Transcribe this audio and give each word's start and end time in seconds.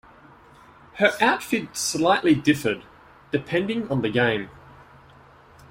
Her 0.95 1.11
outfit 1.21 1.77
slightly 1.77 2.33
differed, 2.33 2.85
depending 3.31 3.87
on 3.91 4.01
the 4.01 4.09
game. 4.09 4.49